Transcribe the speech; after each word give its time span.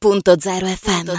FM. 0.00 1.10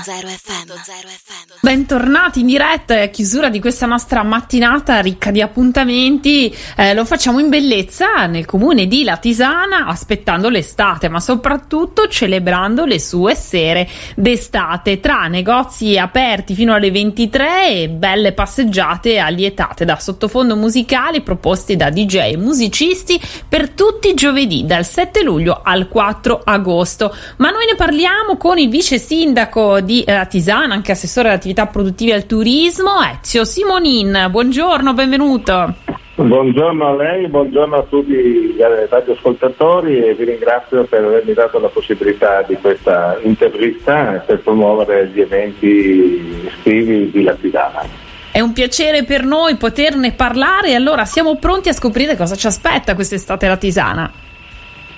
Bentornati 1.59 2.39
in 2.39 2.45
diretta 2.45 2.95
e 2.95 3.01
a 3.01 3.07
chiusura 3.07 3.49
di 3.49 3.59
questa 3.59 3.85
nostra 3.85 4.23
mattinata 4.23 5.01
ricca 5.01 5.31
di 5.31 5.41
appuntamenti. 5.41 6.55
Eh, 6.77 6.93
lo 6.93 7.03
facciamo 7.03 7.39
in 7.39 7.49
bellezza 7.49 8.25
nel 8.27 8.45
comune 8.45 8.87
di 8.87 9.03
Latisana, 9.03 9.85
aspettando 9.85 10.47
l'estate, 10.47 11.09
ma 11.09 11.19
soprattutto 11.19 12.07
celebrando 12.07 12.85
le 12.85 13.01
sue 13.01 13.35
sere 13.35 13.85
d'estate 14.15 15.01
tra 15.01 15.27
negozi 15.27 15.97
aperti 15.97 16.53
fino 16.55 16.73
alle 16.73 16.89
23 16.89 17.81
e 17.81 17.89
belle 17.89 18.31
passeggiate 18.31 19.19
allietate 19.19 19.83
da 19.83 19.99
sottofondo 19.99 20.55
musicali 20.55 21.19
proposti 21.19 21.75
da 21.75 21.89
DJ 21.89 22.31
e 22.31 22.37
musicisti 22.37 23.19
per 23.45 23.71
tutti 23.71 24.07
i 24.07 24.13
giovedì 24.13 24.65
dal 24.65 24.85
7 24.85 25.21
luglio 25.21 25.59
al 25.61 25.89
4 25.89 26.43
agosto. 26.45 27.13
Ma 27.39 27.49
noi 27.49 27.65
ne 27.65 27.75
parliamo 27.75 28.37
con 28.37 28.57
il 28.57 28.67
vice 28.69 28.97
sindaco 28.97 29.81
di 29.81 30.03
eh, 30.03 30.25
Tisana, 30.29 30.73
anche 30.73 30.93
assessore 30.93 31.27
alle 31.27 31.37
attività 31.37 31.65
produttive 31.65 32.11
e 32.11 32.15
al 32.15 32.25
turismo, 32.25 32.91
Ezio 33.21 33.43
Simonin. 33.43 34.27
Buongiorno, 34.29 34.93
benvenuto. 34.93 35.73
Buongiorno 36.15 36.85
a 36.85 36.95
lei, 36.95 37.27
buongiorno 37.27 37.77
a 37.77 37.83
tutti 37.83 38.11
gli 38.11 38.61
radioascoltatori 38.89 40.03
e 40.03 40.13
vi 40.15 40.25
ringrazio 40.25 40.83
per 40.83 41.03
avermi 41.03 41.33
dato 41.33 41.59
la 41.59 41.69
possibilità 41.69 42.41
di 42.41 42.55
questa 42.55 43.17
intervista 43.23 44.21
per 44.25 44.39
promuovere 44.39 45.07
gli 45.07 45.21
eventi 45.21 46.45
estivi 46.45 47.09
di 47.09 47.23
Latisana. 47.23 47.83
È 48.31 48.41
un 48.41 48.51
piacere 48.51 49.05
per 49.05 49.23
noi 49.23 49.55
poterne 49.55 50.11
parlare, 50.11 50.75
allora 50.75 51.05
siamo 51.05 51.37
pronti 51.37 51.69
a 51.69 51.73
scoprire 51.73 52.17
cosa 52.17 52.35
ci 52.35 52.47
aspetta 52.47 52.95
quest'estate 52.95 53.47
latisana. 53.47 54.28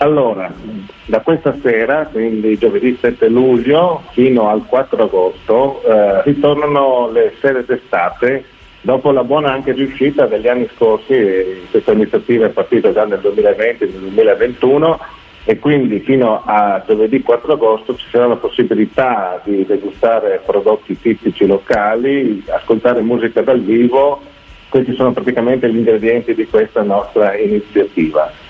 Allora, 0.02 0.52
da 1.05 1.20
questa 1.20 1.55
sera, 1.62 2.08
quindi 2.12 2.58
giovedì 2.58 2.98
7 3.00 3.30
luglio 3.30 4.02
fino 4.14 4.50
al 4.50 4.66
4 4.66 5.04
agosto, 5.04 5.84
eh, 5.84 6.24
ritornano 6.24 7.12
le 7.12 7.36
sere 7.40 7.64
d'estate 7.64 8.43
dopo 8.82 9.12
la 9.12 9.24
buona 9.24 9.52
anche 9.52 9.74
riuscita 9.74 10.26
degli 10.26 10.48
anni 10.48 10.68
scorsi, 10.76 11.68
questa 11.70 11.91
iniziativa 11.91 12.48
è 12.48 12.49
partita 12.49 12.91
già 12.91 13.05
nel 13.05 13.20
2020 13.20 13.84
e 13.84 13.88
nel 13.91 13.99
2021 13.99 14.99
e 15.43 15.60
quindi 15.60 15.99
fino 15.99 16.41
a 16.46 16.82
giovedì 16.84 17.21
4 17.21 17.54
agosto 17.54 17.96
ci 17.96 18.08
sarà 18.10 18.26
la 18.26 18.38
possibilità 18.38 19.40
di 19.43 19.63
degustare 19.68 20.41
prodotti 20.43 20.99
tipici 20.99 21.46
locali, 21.46 22.43
ascoltare 22.48 23.02
musica 23.02 23.41
dal 23.41 23.62
vivo, 23.62 24.20
questi 24.68 24.96
sono 24.96 25.12
praticamente 25.12 25.71
gli 25.71 25.77
ingredienti 25.77 26.34
di 26.34 26.48
questa 26.48 26.82
nostra 26.82 27.38
iniziativa. 27.38 28.40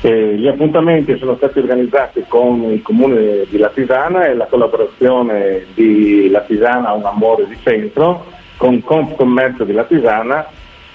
Eh, 0.00 0.36
gli 0.36 0.46
appuntamenti 0.46 1.16
sono 1.18 1.34
stati 1.36 1.58
organizzati 1.58 2.24
con 2.28 2.62
il 2.70 2.82
comune 2.82 3.46
di 3.48 3.58
Latisana 3.58 4.26
e 4.26 4.34
la 4.34 4.46
collaborazione 4.46 5.66
di 5.74 6.28
Latisana 6.30 6.92
Un 6.92 7.04
Amore 7.04 7.48
di 7.48 7.58
Centro 7.60 8.26
con 8.56 8.80
Confcommercio 8.80 9.64
di 9.64 9.72
Latisana, 9.72 10.46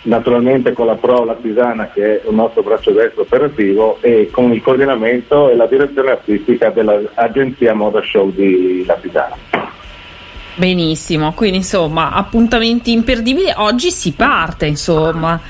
naturalmente 0.03 0.71
con 0.71 0.85
la 0.85 0.95
Pro 0.95 1.25
Latisana 1.25 1.89
che 1.89 2.21
è 2.21 2.27
il 2.27 2.33
nostro 2.33 2.63
braccio 2.63 2.91
destro 2.91 3.23
operativo 3.23 3.97
e 3.99 4.29
con 4.31 4.53
il 4.53 4.61
coordinamento 4.61 5.49
e 5.49 5.55
la 5.55 5.65
direzione 5.65 6.11
artistica 6.11 6.69
dell'agenzia 6.69 7.73
Moda 7.73 8.01
Show 8.01 8.31
di 8.31 8.85
Latisana. 8.85 9.35
Benissimo, 10.55 11.33
quindi 11.33 11.57
insomma 11.57 12.11
appuntamenti 12.11 12.93
imperdibili, 12.93 13.51
oggi 13.57 13.91
si 13.91 14.13
parte 14.13 14.65
insomma. 14.65 15.41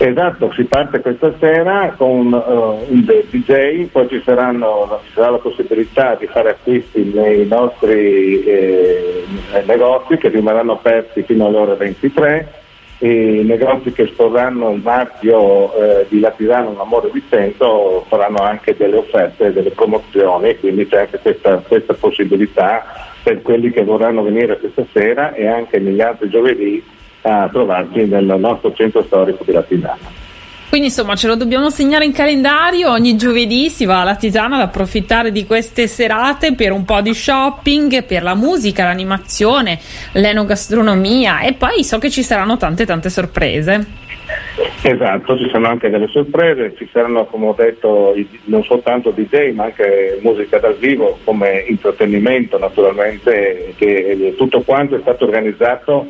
Esatto, 0.00 0.52
si 0.52 0.62
parte 0.62 1.00
questa 1.00 1.34
sera 1.40 1.92
con 1.96 2.32
uh, 2.32 2.86
un 2.88 3.04
DJ, 3.04 3.86
poi 3.86 4.08
ci, 4.08 4.22
saranno, 4.24 5.00
ci, 5.04 5.10
sarà 5.12 5.30
la 5.30 5.38
possibilità 5.38 6.14
di 6.14 6.28
fare 6.28 6.50
acquisti 6.50 7.10
nei 7.12 7.44
nostri 7.48 8.44
eh, 8.44 9.24
negozi 9.66 10.16
che 10.16 10.28
rimarranno 10.28 10.74
aperti 10.74 11.24
fino 11.24 11.46
alle 11.46 11.56
ore 11.56 11.74
23, 11.74 12.52
i 12.98 13.42
negozi 13.44 13.90
che 13.90 14.02
esporranno 14.02 14.70
il 14.70 14.82
marchio 14.82 15.74
eh, 15.74 16.06
di 16.08 16.20
Latisano 16.20 16.70
Un 16.70 16.78
Amore 16.78 17.10
di 17.12 17.22
Centro 17.28 18.04
faranno 18.06 18.38
anche 18.38 18.76
delle 18.76 18.98
offerte, 18.98 19.52
delle 19.52 19.70
promozioni, 19.70 20.56
quindi 20.60 20.86
c'è 20.86 21.00
anche 21.00 21.18
questa, 21.18 21.56
questa 21.66 21.94
possibilità 21.94 22.84
per 23.24 23.42
quelli 23.42 23.72
che 23.72 23.82
vorranno 23.82 24.22
venire 24.22 24.60
questa 24.60 24.84
sera 24.92 25.34
e 25.34 25.48
anche 25.48 25.80
negli 25.80 26.00
altri 26.00 26.28
giovedì 26.28 26.84
a 27.22 27.48
trovarci 27.50 28.06
nel 28.06 28.36
nostro 28.38 28.72
centro 28.72 29.02
storico 29.02 29.44
di 29.44 29.52
Latisana. 29.52 30.26
Quindi 30.68 30.88
insomma 30.88 31.14
ce 31.14 31.28
lo 31.28 31.34
dobbiamo 31.34 31.70
segnare 31.70 32.04
in 32.04 32.12
calendario, 32.12 32.90
ogni 32.90 33.16
giovedì 33.16 33.70
si 33.70 33.86
va 33.86 34.02
a 34.02 34.04
Latisana 34.04 34.56
ad 34.56 34.62
approfittare 34.62 35.32
di 35.32 35.46
queste 35.46 35.86
serate 35.86 36.54
per 36.54 36.72
un 36.72 36.84
po' 36.84 37.00
di 37.00 37.14
shopping, 37.14 38.04
per 38.04 38.22
la 38.22 38.34
musica, 38.34 38.84
l'animazione, 38.84 39.78
l'enogastronomia 40.12 41.40
e 41.40 41.54
poi 41.54 41.82
so 41.84 41.96
che 41.98 42.10
ci 42.10 42.22
saranno 42.22 42.58
tante 42.58 42.84
tante 42.84 43.08
sorprese. 43.08 43.86
Esatto, 44.82 45.38
ci 45.38 45.46
saranno 45.46 45.68
anche 45.68 45.88
delle 45.88 46.08
sorprese, 46.08 46.74
ci 46.76 46.86
saranno 46.92 47.24
come 47.24 47.46
ho 47.46 47.54
detto 47.56 48.14
non 48.44 48.62
soltanto 48.64 49.10
DJ 49.10 49.54
ma 49.54 49.64
anche 49.64 50.18
musica 50.20 50.58
dal 50.58 50.76
vivo 50.76 51.18
come 51.24 51.64
intrattenimento 51.66 52.58
naturalmente, 52.58 53.72
che 53.78 54.34
tutto 54.36 54.60
quanto 54.60 54.96
è 54.96 55.00
stato 55.00 55.24
organizzato 55.24 56.06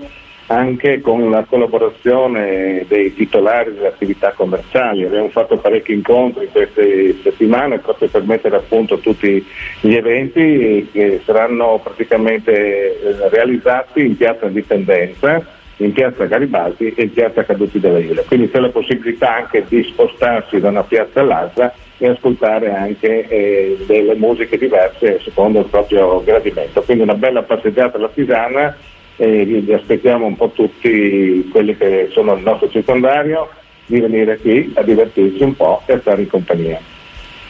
anche 0.48 1.00
con 1.00 1.30
la 1.30 1.44
collaborazione 1.44 2.84
dei 2.88 3.14
titolari 3.14 3.74
delle 3.74 3.88
attività 3.88 4.32
commerciali. 4.32 5.04
Abbiamo 5.04 5.28
fatto 5.28 5.58
parecchi 5.58 5.92
incontri 5.92 6.44
in 6.44 6.50
queste 6.50 7.16
settimane 7.22 7.78
proprio 7.78 8.08
per 8.08 8.22
mettere 8.22 8.56
a 8.56 8.62
punto 8.66 8.98
tutti 8.98 9.44
gli 9.80 9.94
eventi 9.94 10.88
che 10.90 11.20
saranno 11.24 11.80
praticamente 11.82 12.52
eh, 12.52 13.28
realizzati 13.28 14.04
in 14.04 14.16
piazza 14.16 14.46
Indipendenza, 14.46 15.44
in 15.76 15.92
piazza 15.92 16.24
Garibaldi 16.24 16.94
e 16.94 17.02
in 17.02 17.12
piazza 17.12 17.44
Caduti 17.44 17.78
della 17.78 17.98
Iule. 17.98 18.24
Quindi 18.24 18.50
c'è 18.50 18.58
la 18.58 18.70
possibilità 18.70 19.36
anche 19.36 19.64
di 19.68 19.82
spostarsi 19.82 20.60
da 20.60 20.70
una 20.70 20.82
piazza 20.82 21.20
all'altra 21.20 21.72
e 21.98 22.08
ascoltare 22.08 22.72
anche 22.72 23.28
eh, 23.28 23.76
delle 23.86 24.14
musiche 24.14 24.56
diverse 24.56 25.20
secondo 25.20 25.60
il 25.60 25.66
proprio 25.66 26.22
gradimento. 26.24 26.80
Quindi 26.82 27.02
una 27.02 27.14
bella 27.14 27.42
passeggiata 27.42 27.98
alla 27.98 28.08
Tisana 28.08 28.76
e 29.20 29.44
vi 29.44 29.72
aspettiamo 29.72 30.26
un 30.26 30.36
po' 30.36 30.50
tutti 30.50 31.48
quelli 31.50 31.76
che 31.76 32.08
sono 32.12 32.34
il 32.34 32.42
nostro 32.42 32.70
circondario 32.70 33.48
di 33.86 33.98
venire 33.98 34.38
qui 34.38 34.70
a 34.74 34.82
divertirsi 34.82 35.42
un 35.42 35.56
po' 35.56 35.82
e 35.86 35.94
a 35.94 36.00
stare 36.00 36.22
in 36.22 36.28
compagnia. 36.28 36.80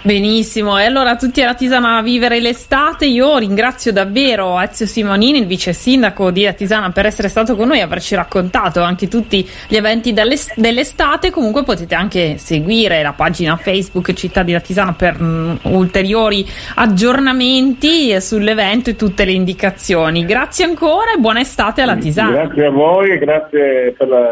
Benissimo, 0.00 0.78
e 0.78 0.84
allora 0.84 1.16
tutti 1.16 1.42
alla 1.42 1.54
Tisana 1.54 1.96
a 1.96 2.02
vivere 2.02 2.38
l'estate. 2.38 3.04
Io 3.06 3.36
ringrazio 3.36 3.92
davvero 3.92 4.58
Ezio 4.60 4.86
Simonini, 4.86 5.38
il 5.38 5.46
vice 5.46 5.72
sindaco 5.72 6.30
di 6.30 6.46
Atisana, 6.46 6.90
per 6.92 7.04
essere 7.04 7.28
stato 7.28 7.56
con 7.56 7.66
noi 7.66 7.78
e 7.78 7.82
averci 7.82 8.14
raccontato 8.14 8.80
anche 8.80 9.08
tutti 9.08 9.46
gli 9.66 9.74
eventi 9.74 10.12
dell'estate. 10.12 11.30
Comunque 11.30 11.64
potete 11.64 11.96
anche 11.96 12.38
seguire 12.38 13.02
la 13.02 13.12
pagina 13.12 13.56
Facebook 13.56 14.12
Città 14.12 14.44
di 14.44 14.54
Atisana 14.54 14.92
per 14.92 15.20
um, 15.20 15.58
ulteriori 15.62 16.46
aggiornamenti 16.76 18.18
sull'evento 18.20 18.90
e 18.90 18.96
tutte 18.96 19.24
le 19.24 19.32
indicazioni. 19.32 20.24
Grazie 20.24 20.64
ancora 20.64 21.12
e 21.12 21.18
buona 21.18 21.40
estate 21.40 21.82
alla 21.82 21.96
Tisana. 21.96 22.44
Grazie 22.44 22.66
a 22.66 22.70
voi 22.70 23.10
e 23.10 23.18
grazie 23.18 23.94
per 23.98 24.08
la 24.08 24.26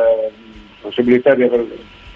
possibilità 0.81 1.35
di 1.35 1.43
aver 1.43 1.67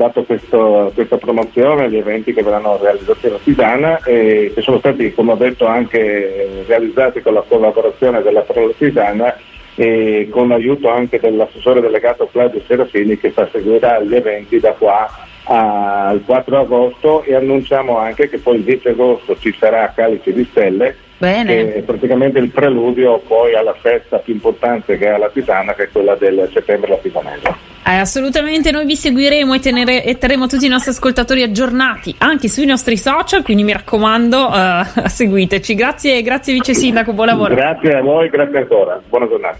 dato 0.00 0.24
questo, 0.24 0.90
questa 0.94 1.18
promozione 1.18 1.84
agli 1.84 1.98
eventi 1.98 2.32
che 2.32 2.42
verranno 2.42 2.78
realizzati 2.80 3.26
a 3.26 3.38
Tisana 3.42 4.02
e 4.02 4.50
che 4.54 4.62
sono 4.62 4.78
stati, 4.78 5.12
come 5.12 5.32
ho 5.32 5.36
detto, 5.36 5.66
anche 5.66 6.64
realizzati 6.66 7.20
con 7.20 7.34
la 7.34 7.44
collaborazione 7.46 8.22
della 8.22 8.40
Parola 8.40 8.72
Tisana 8.78 9.36
e 9.74 10.28
con 10.30 10.48
l'aiuto 10.48 10.88
anche 10.88 11.20
dell'assessore 11.20 11.82
delegato 11.82 12.28
Claudio 12.32 12.62
Serafini 12.66 13.18
che 13.18 13.32
seguirà 13.52 14.00
gli 14.00 14.14
eventi 14.14 14.58
da 14.58 14.72
qua 14.72 15.06
al 15.44 16.22
4 16.24 16.58
agosto 16.58 17.22
e 17.22 17.34
annunciamo 17.34 17.98
anche 17.98 18.28
che 18.30 18.38
poi 18.38 18.56
il 18.56 18.62
10 18.62 18.88
agosto 18.88 19.38
ci 19.38 19.54
sarà 19.58 19.92
Calice 19.94 20.32
di 20.32 20.46
Stelle 20.50 20.96
Bene. 21.18 21.54
che 21.54 21.74
è 21.74 21.82
praticamente 21.82 22.38
il 22.38 22.50
preludio 22.50 23.18
poi 23.18 23.54
alla 23.54 23.74
festa 23.74 24.18
più 24.18 24.32
importante 24.32 24.96
che 24.96 25.08
ha 25.08 25.18
la 25.18 25.28
Tisana 25.28 25.74
che 25.74 25.84
è 25.84 25.88
quella 25.90 26.14
del 26.14 26.48
settembre 26.52 26.90
latisanese. 26.90 27.59
Eh, 27.90 27.96
assolutamente, 27.96 28.70
noi 28.70 28.86
vi 28.86 28.94
seguiremo 28.94 29.52
e, 29.52 29.58
tenere, 29.58 30.04
e, 30.04 30.16
terremo 30.16 30.46
tutti 30.46 30.64
i 30.64 30.68
nostri 30.68 30.92
ascoltatori 30.92 31.42
aggiornati 31.42 32.14
anche 32.18 32.46
sui 32.46 32.64
nostri 32.64 32.96
social, 32.96 33.42
quindi 33.42 33.64
mi 33.64 33.72
raccomando, 33.72 34.46
uh, 34.46 35.06
seguiteci. 35.08 35.74
Grazie, 35.74 36.22
grazie 36.22 36.52
Vice 36.52 36.72
Sindaco, 36.72 37.12
buon 37.12 37.26
lavoro. 37.26 37.52
Grazie 37.52 37.96
a 37.96 38.00
voi, 38.00 38.28
grazie 38.28 38.58
ancora. 38.58 39.00
Buona 39.08 39.26
giornata. 39.26 39.58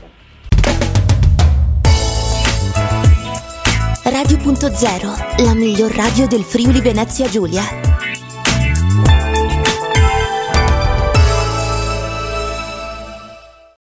Radio.0, 4.04 5.44
la 5.44 5.54
miglior 5.54 5.90
radio 5.92 6.28
del 6.28 6.42
Friuli 6.42 6.80
Venezia 6.80 7.26
Giulia. 7.26 7.89